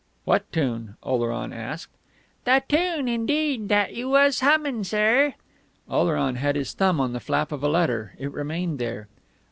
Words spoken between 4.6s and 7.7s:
sir." Oleron had his thumb in the flap of a